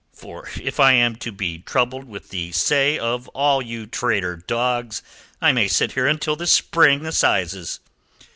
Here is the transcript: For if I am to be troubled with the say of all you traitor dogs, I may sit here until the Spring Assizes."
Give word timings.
For 0.15 0.49
if 0.59 0.79
I 0.79 0.93
am 0.93 1.15
to 1.17 1.31
be 1.31 1.59
troubled 1.59 2.05
with 2.05 2.29
the 2.29 2.51
say 2.53 2.97
of 2.97 3.27
all 3.35 3.61
you 3.61 3.85
traitor 3.85 4.35
dogs, 4.35 5.03
I 5.39 5.51
may 5.51 5.67
sit 5.67 5.91
here 5.91 6.07
until 6.07 6.35
the 6.35 6.47
Spring 6.47 7.05
Assizes." 7.05 7.79